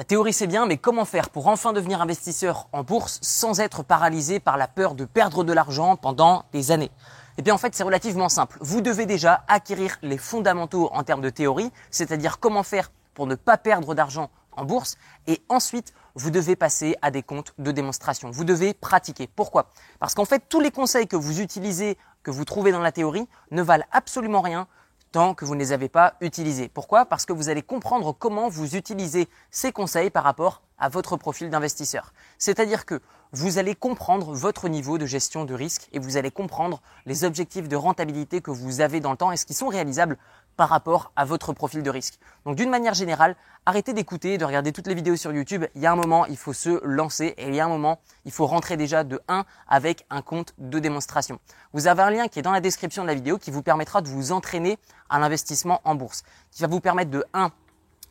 La 0.00 0.04
théorie 0.04 0.32
c'est 0.32 0.46
bien, 0.46 0.64
mais 0.64 0.78
comment 0.78 1.04
faire 1.04 1.28
pour 1.28 1.46
enfin 1.48 1.74
devenir 1.74 2.00
investisseur 2.00 2.68
en 2.72 2.82
bourse 2.82 3.18
sans 3.20 3.60
être 3.60 3.82
paralysé 3.82 4.40
par 4.40 4.56
la 4.56 4.66
peur 4.66 4.94
de 4.94 5.04
perdre 5.04 5.44
de 5.44 5.52
l'argent 5.52 5.96
pendant 5.96 6.46
des 6.54 6.70
années? 6.70 6.90
Eh 7.36 7.42
bien 7.42 7.52
en 7.52 7.58
fait 7.58 7.74
c'est 7.74 7.82
relativement 7.82 8.30
simple. 8.30 8.56
Vous 8.62 8.80
devez 8.80 9.04
déjà 9.04 9.44
acquérir 9.46 9.98
les 10.00 10.16
fondamentaux 10.16 10.88
en 10.94 11.02
termes 11.02 11.20
de 11.20 11.28
théorie, 11.28 11.70
c'est-à-dire 11.90 12.38
comment 12.40 12.62
faire 12.62 12.90
pour 13.12 13.26
ne 13.26 13.34
pas 13.34 13.58
perdre 13.58 13.94
d'argent 13.94 14.30
en 14.52 14.64
bourse, 14.64 14.96
et 15.26 15.42
ensuite 15.50 15.92
vous 16.14 16.30
devez 16.30 16.56
passer 16.56 16.96
à 17.02 17.10
des 17.10 17.22
comptes 17.22 17.52
de 17.58 17.70
démonstration. 17.70 18.30
Vous 18.30 18.44
devez 18.44 18.72
pratiquer. 18.72 19.26
Pourquoi? 19.26 19.68
Parce 19.98 20.14
qu'en 20.14 20.24
fait 20.24 20.44
tous 20.48 20.60
les 20.60 20.70
conseils 20.70 21.08
que 21.08 21.16
vous 21.16 21.42
utilisez, 21.42 21.98
que 22.22 22.30
vous 22.30 22.46
trouvez 22.46 22.72
dans 22.72 22.80
la 22.80 22.90
théorie, 22.90 23.28
ne 23.50 23.60
valent 23.60 23.84
absolument 23.92 24.40
rien 24.40 24.66
tant 25.12 25.34
que 25.34 25.44
vous 25.44 25.54
ne 25.54 25.60
les 25.60 25.72
avez 25.72 25.88
pas 25.88 26.14
utilisés. 26.20 26.68
Pourquoi? 26.68 27.04
Parce 27.04 27.26
que 27.26 27.32
vous 27.32 27.48
allez 27.48 27.62
comprendre 27.62 28.14
comment 28.16 28.48
vous 28.48 28.76
utilisez 28.76 29.28
ces 29.50 29.72
conseils 29.72 30.10
par 30.10 30.24
rapport 30.24 30.62
à 30.78 30.88
votre 30.88 31.16
profil 31.16 31.50
d'investisseur. 31.50 32.12
C'est-à-dire 32.38 32.86
que 32.86 33.00
vous 33.32 33.58
allez 33.58 33.74
comprendre 33.74 34.32
votre 34.32 34.68
niveau 34.68 34.98
de 34.98 35.06
gestion 35.06 35.44
de 35.44 35.54
risque 35.54 35.88
et 35.92 35.98
vous 35.98 36.16
allez 36.16 36.30
comprendre 36.30 36.80
les 37.06 37.24
objectifs 37.24 37.68
de 37.68 37.76
rentabilité 37.76 38.40
que 38.40 38.50
vous 38.50 38.80
avez 38.80 39.00
dans 39.00 39.12
le 39.12 39.16
temps 39.16 39.30
et 39.30 39.36
ce 39.36 39.46
qui 39.46 39.54
sont 39.54 39.68
réalisables 39.68 40.16
par 40.60 40.68
rapport 40.68 41.10
à 41.16 41.24
votre 41.24 41.54
profil 41.54 41.82
de 41.82 41.88
risque. 41.88 42.18
Donc 42.44 42.54
d'une 42.54 42.68
manière 42.68 42.92
générale, 42.92 43.34
arrêtez 43.64 43.94
d'écouter, 43.94 44.36
de 44.36 44.44
regarder 44.44 44.72
toutes 44.72 44.88
les 44.88 44.94
vidéos 44.94 45.16
sur 45.16 45.32
YouTube. 45.32 45.64
Il 45.74 45.80
y 45.80 45.86
a 45.86 45.92
un 45.92 45.96
moment, 45.96 46.26
il 46.26 46.36
faut 46.36 46.52
se 46.52 46.84
lancer 46.84 47.32
et 47.38 47.48
il 47.48 47.54
y 47.54 47.60
a 47.60 47.64
un 47.64 47.68
moment, 47.70 47.98
il 48.26 48.30
faut 48.30 48.44
rentrer 48.44 48.76
déjà 48.76 49.02
de 49.02 49.18
1 49.28 49.46
avec 49.68 50.04
un 50.10 50.20
compte 50.20 50.52
de 50.58 50.78
démonstration. 50.78 51.38
Vous 51.72 51.86
avez 51.86 52.02
un 52.02 52.10
lien 52.10 52.28
qui 52.28 52.40
est 52.40 52.42
dans 52.42 52.52
la 52.52 52.60
description 52.60 53.04
de 53.04 53.08
la 53.08 53.14
vidéo 53.14 53.38
qui 53.38 53.50
vous 53.50 53.62
permettra 53.62 54.02
de 54.02 54.08
vous 54.08 54.32
entraîner 54.32 54.78
à 55.08 55.18
l'investissement 55.18 55.80
en 55.84 55.94
bourse, 55.94 56.24
qui 56.50 56.60
va 56.60 56.68
vous 56.68 56.80
permettre 56.80 57.10
de 57.10 57.24
1 57.32 57.50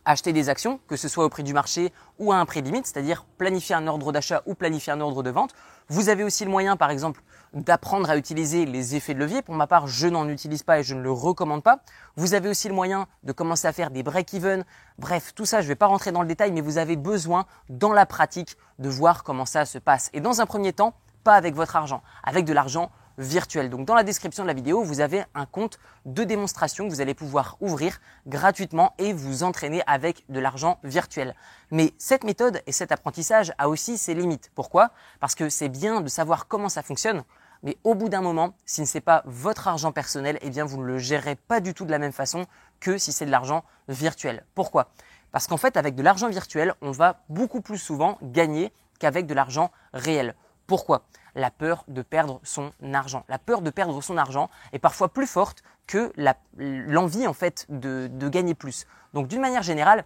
acheter 0.09 0.34
des 0.34 0.49
actions, 0.49 0.80
que 0.88 0.95
ce 0.95 1.08
soit 1.08 1.23
au 1.23 1.30
prix 1.30 1.44
du 1.44 1.54
marché 1.54 1.94
ou 2.18 2.31
à 2.31 2.38
un 2.38 2.45
prix 2.45 2.62
limite, 2.62 2.88
c'est-à-dire 2.88 3.26
planifier 3.38 3.76
un 3.76 3.86
ordre 3.86 4.12
d'achat 4.12 4.41
ou 4.48 4.55
planifier 4.55 4.91
un 4.91 5.02
ordre 5.02 5.22
de 5.22 5.30
vente. 5.30 5.54
Vous 5.88 6.10
avez 6.10 6.24
aussi 6.24 6.43
le 6.46 6.49
moyen, 6.49 6.77
par 6.77 6.90
exemple, 6.90 7.21
d'apprendre 7.54 8.10
à 8.10 8.18
utiliser 8.18 8.65
les 8.65 8.96
effets 8.96 9.13
de 9.13 9.20
levier. 9.20 9.43
Pour 9.43 9.54
ma 9.54 9.68
part, 9.68 9.87
je 9.87 10.07
n'en 10.07 10.27
utilise 10.27 10.63
pas 10.63 10.80
et 10.80 10.84
je 10.84 10.96
ne 10.96 11.02
le 11.02 11.12
recommande 11.12 11.62
pas. 11.62 11.80
Vous 12.15 12.34
avez 12.34 12.49
aussi 12.49 12.68
le 12.68 12.74
moyen 12.74 13.07
de 13.24 13.32
commencer 13.32 13.68
à 13.68 13.71
faire 13.71 13.91
des 13.91 14.02
break-even. 14.02 14.65
Bref, 14.98 15.34
tout 15.35 15.46
ça, 15.46 15.62
je 15.62 15.65
ne 15.65 15.70
vais 15.70 15.76
pas 15.76 15.87
rentrer 15.87 16.12
dans 16.12 16.21
le 16.21 16.27
détail, 16.27 16.52
mais 16.52 16.62
vous 16.62 16.80
avez 16.80 16.96
besoin, 16.96 17.46
dans 17.70 17.93
la 17.93 18.07
pratique, 18.07 18.57
de 18.80 18.90
voir 18.90 19.24
comment 19.24 19.46
ça 19.46 19.65
se 19.65 19.77
passe. 19.77 20.10
Et 20.13 20.21
dans 20.21 20.41
un 20.41 20.48
premier 20.48 20.74
temps, 20.74 20.96
pas 21.24 21.35
avec 21.35 21.54
votre 21.54 21.76
argent, 21.76 22.02
avec 22.24 22.46
de 22.46 22.54
l'argent 22.54 22.90
virtuel. 23.20 23.70
Donc 23.70 23.85
dans 23.85 23.93
la 23.93 24.03
description 24.03 24.43
de 24.43 24.48
la 24.48 24.53
vidéo, 24.53 24.81
vous 24.81 25.01
avez 25.01 25.23
un 25.35 25.45
compte 25.45 25.77
de 26.05 26.23
démonstration 26.23 26.87
que 26.87 26.89
vous 26.93 27.01
allez 27.01 27.13
pouvoir 27.13 27.57
ouvrir 27.59 27.99
gratuitement 28.25 28.93
et 28.98 29.13
vous 29.13 29.43
entraîner 29.43 29.84
avec 29.85 30.23
de 30.29 30.39
l'argent 30.39 30.79
virtuel. 30.84 31.35
Mais 31.70 31.93
cette 31.99 32.23
méthode 32.23 32.62
et 32.65 32.71
cet 32.71 32.91
apprentissage 32.91 33.53
a 33.57 33.70
aussi 33.70 33.97
ses 33.97 34.15
limites. 34.15 34.51
Pourquoi? 34.55 34.90
Parce 35.20 35.35
que 35.35 35.49
c'est 35.49 35.70
bien 35.70 36.01
de 36.01 36.07
savoir 36.07 36.47
comment 36.47 36.70
ça 36.70 36.81
fonctionne, 36.81 37.23
mais 37.62 37.77
au 37.84 37.93
bout 37.93 38.09
d'un 38.09 38.21
moment, 38.21 38.53
si 38.65 38.85
ce 38.85 38.97
n'est 38.97 39.01
pas 39.01 39.21
votre 39.25 39.67
argent 39.67 39.91
personnel, 39.91 40.40
eh 40.41 40.49
bien 40.49 40.63
vous 40.63 40.77
ne 40.77 40.85
le 40.85 40.97
gérez 40.97 41.35
pas 41.35 41.59
du 41.59 41.73
tout 41.73 41.85
de 41.85 41.91
la 41.91 41.99
même 41.99 42.13
façon 42.13 42.45
que 42.79 42.97
si 42.97 43.12
c'est 43.12 43.25
de 43.25 43.31
l'argent 43.31 43.63
virtuel. 43.90 44.45
Pourquoi? 44.55 44.90
Parce 45.31 45.45
qu'en 45.45 45.57
fait, 45.57 45.77
avec 45.77 45.95
de 45.95 46.01
l'argent 46.01 46.29
virtuel, 46.29 46.73
on 46.81 46.91
va 46.91 47.21
beaucoup 47.29 47.62
plus 47.62 47.77
souvent 47.77 48.17
gagner 48.21 48.71
qu'avec 48.99 49.27
de 49.27 49.34
l'argent 49.34 49.71
réel. 49.93 50.35
Pourquoi? 50.70 51.01
La 51.34 51.49
peur 51.49 51.84
de 51.87 52.03
perdre 52.03 52.39
son 52.43 52.71
argent. 52.93 53.25
La 53.27 53.39
peur 53.39 53.63
de 53.63 53.71
perdre 53.71 54.01
son 54.01 54.17
argent 54.17 54.51
est 54.71 54.77
parfois 54.77 55.09
plus 55.09 55.25
forte 55.25 55.63
que 55.87 56.13
l'envie 56.57 57.25
en 57.25 57.34
fait 57.34 57.65
de, 57.70 58.07
de 58.12 58.29
gagner 58.29 58.53
plus. 58.53 58.85
Donc 59.15 59.27
d'une 59.27 59.41
manière 59.41 59.63
générale, 59.63 60.05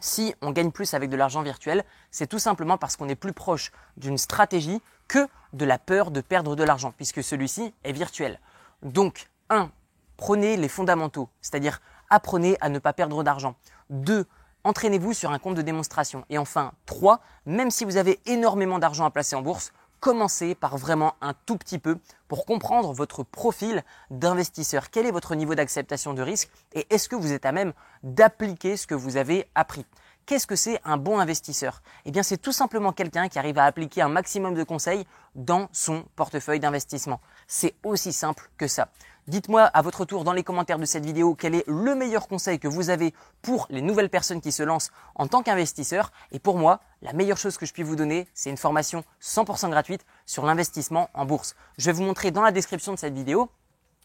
si 0.00 0.34
on 0.40 0.52
gagne 0.52 0.70
plus 0.70 0.94
avec 0.94 1.10
de 1.10 1.16
l'argent 1.18 1.42
virtuel, 1.42 1.84
c'est 2.10 2.26
tout 2.26 2.38
simplement 2.38 2.78
parce 2.78 2.96
qu'on 2.96 3.10
est 3.10 3.14
plus 3.14 3.34
proche 3.34 3.72
d'une 3.98 4.16
stratégie 4.16 4.80
que 5.06 5.28
de 5.52 5.66
la 5.66 5.78
peur 5.78 6.10
de 6.10 6.22
perdre 6.22 6.56
de 6.56 6.64
l'argent, 6.64 6.94
puisque 6.96 7.22
celui-ci 7.22 7.74
est 7.84 7.92
virtuel. 7.92 8.40
Donc, 8.82 9.28
1. 9.50 9.70
Prenez 10.16 10.56
les 10.56 10.68
fondamentaux, 10.68 11.28
c'est-à-dire 11.42 11.82
apprenez 12.08 12.56
à 12.62 12.70
ne 12.70 12.78
pas 12.78 12.94
perdre 12.94 13.22
d'argent. 13.22 13.54
2. 13.90 14.26
Entraînez-vous 14.64 15.12
sur 15.12 15.30
un 15.30 15.38
compte 15.38 15.56
de 15.56 15.62
démonstration. 15.62 16.24
Et 16.30 16.38
enfin, 16.38 16.72
3. 16.86 17.20
Même 17.44 17.70
si 17.70 17.84
vous 17.84 17.98
avez 17.98 18.18
énormément 18.24 18.78
d'argent 18.78 19.04
à 19.04 19.10
placer 19.10 19.36
en 19.36 19.42
bourse, 19.42 19.72
commencez 20.00 20.54
par 20.54 20.76
vraiment 20.78 21.14
un 21.20 21.34
tout 21.46 21.56
petit 21.56 21.78
peu 21.78 21.98
pour 22.26 22.46
comprendre 22.46 22.92
votre 22.92 23.22
profil 23.22 23.84
d'investisseur. 24.10 24.90
Quel 24.90 25.06
est 25.06 25.10
votre 25.12 25.34
niveau 25.34 25.54
d'acceptation 25.54 26.14
de 26.14 26.22
risque 26.22 26.50
et 26.72 26.86
est-ce 26.90 27.08
que 27.08 27.16
vous 27.16 27.32
êtes 27.32 27.46
à 27.46 27.52
même 27.52 27.72
d'appliquer 28.02 28.76
ce 28.76 28.86
que 28.86 28.94
vous 28.94 29.16
avez 29.16 29.46
appris? 29.54 29.84
Qu'est-ce 30.26 30.46
que 30.46 30.56
c'est 30.56 30.80
un 30.84 30.96
bon 30.96 31.18
investisseur? 31.18 31.82
Eh 32.04 32.12
bien, 32.12 32.22
c'est 32.22 32.36
tout 32.36 32.52
simplement 32.52 32.92
quelqu'un 32.92 33.28
qui 33.28 33.38
arrive 33.38 33.58
à 33.58 33.64
appliquer 33.64 34.02
un 34.02 34.08
maximum 34.08 34.54
de 34.54 34.62
conseils 34.62 35.04
dans 35.34 35.68
son 35.72 36.04
portefeuille 36.14 36.60
d'investissement. 36.60 37.20
C'est 37.48 37.74
aussi 37.82 38.12
simple 38.12 38.48
que 38.56 38.68
ça. 38.68 38.88
Dites-moi 39.26 39.62
à 39.62 39.82
votre 39.82 40.04
tour 40.04 40.24
dans 40.24 40.32
les 40.32 40.42
commentaires 40.42 40.78
de 40.78 40.84
cette 40.84 41.04
vidéo 41.04 41.34
quel 41.34 41.54
est 41.54 41.64
le 41.66 41.94
meilleur 41.94 42.26
conseil 42.28 42.58
que 42.58 42.68
vous 42.68 42.90
avez 42.90 43.14
pour 43.42 43.66
les 43.70 43.82
nouvelles 43.82 44.08
personnes 44.08 44.40
qui 44.40 44.52
se 44.52 44.62
lancent 44.62 44.90
en 45.14 45.26
tant 45.26 45.42
qu'investisseurs? 45.42 46.12
Et 46.32 46.38
pour 46.38 46.56
moi, 46.56 46.80
la 47.02 47.12
meilleure 47.12 47.36
chose 47.36 47.58
que 47.58 47.66
je 47.66 47.72
puis 47.72 47.82
vous 47.82 47.96
donner, 47.96 48.28
c'est 48.34 48.50
une 48.50 48.56
formation 48.56 49.04
100% 49.20 49.70
gratuite 49.70 50.04
sur 50.26 50.46
l'investissement 50.46 51.10
en 51.14 51.26
bourse. 51.26 51.54
Je 51.76 51.86
vais 51.86 51.92
vous 51.92 52.02
montrer 52.02 52.30
dans 52.30 52.42
la 52.42 52.52
description 52.52 52.92
de 52.92 52.98
cette 52.98 53.14
vidéo 53.14 53.50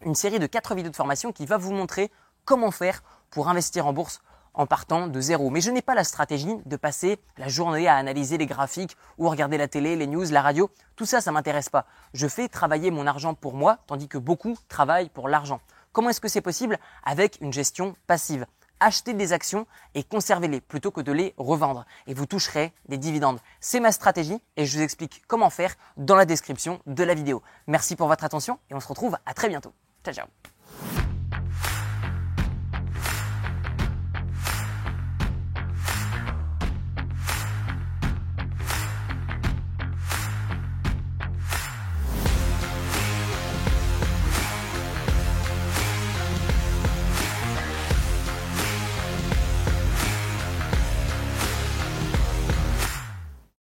une 0.01 0.15
série 0.15 0.39
de 0.39 0.47
4 0.47 0.75
vidéos 0.75 0.91
de 0.91 0.95
formation 0.95 1.31
qui 1.31 1.45
va 1.45 1.57
vous 1.57 1.71
montrer 1.71 2.11
comment 2.45 2.71
faire 2.71 3.03
pour 3.29 3.47
investir 3.47 3.87
en 3.87 3.93
bourse 3.93 4.21
en 4.55 4.65
partant 4.65 5.07
de 5.07 5.21
zéro. 5.21 5.49
Mais 5.49 5.61
je 5.61 5.71
n'ai 5.71 5.81
pas 5.81 5.95
la 5.95 6.03
stratégie 6.03 6.55
de 6.65 6.75
passer 6.75 7.19
la 7.37 7.47
journée 7.47 7.87
à 7.87 7.95
analyser 7.95 8.37
les 8.37 8.45
graphiques 8.45 8.97
ou 9.17 9.29
regarder 9.29 9.57
la 9.57 9.67
télé, 9.67 9.95
les 9.95 10.07
news, 10.07 10.25
la 10.31 10.41
radio. 10.41 10.69
Tout 10.95 11.05
ça, 11.05 11.21
ça 11.21 11.31
m'intéresse 11.31 11.69
pas. 11.69 11.85
Je 12.13 12.27
fais 12.27 12.47
travailler 12.47 12.91
mon 12.91 13.07
argent 13.07 13.33
pour 13.33 13.53
moi, 13.53 13.79
tandis 13.87 14.07
que 14.07 14.17
beaucoup 14.17 14.57
travaillent 14.67 15.09
pour 15.09 15.29
l'argent. 15.29 15.59
Comment 15.91 16.09
est-ce 16.09 16.21
que 16.21 16.27
c'est 16.27 16.41
possible 16.41 16.77
Avec 17.03 17.37
une 17.41 17.53
gestion 17.53 17.95
passive? 18.07 18.45
Achetez 18.81 19.13
des 19.13 19.31
actions 19.31 19.65
et 19.93 20.03
conservez-les 20.03 20.59
plutôt 20.59 20.91
que 20.91 20.99
de 20.99 21.13
les 21.13 21.33
revendre 21.37 21.85
et 22.07 22.13
vous 22.13 22.25
toucherez 22.25 22.73
des 22.89 22.97
dividendes. 22.97 23.39
C'est 23.61 23.79
ma 23.79 23.93
stratégie 23.93 24.41
et 24.57 24.65
je 24.65 24.77
vous 24.77 24.83
explique 24.83 25.23
comment 25.27 25.49
faire 25.49 25.75
dans 25.95 26.15
la 26.15 26.25
description 26.25 26.81
de 26.85 27.03
la 27.03 27.13
vidéo. 27.13 27.41
Merci 27.67 27.95
pour 27.95 28.07
votre 28.07 28.25
attention 28.25 28.59
et 28.69 28.73
on 28.73 28.81
se 28.81 28.87
retrouve 28.87 29.17
à 29.25 29.33
très 29.33 29.47
bientôt. 29.47 29.73
Ciao 30.03 30.13
ciao 30.13 30.54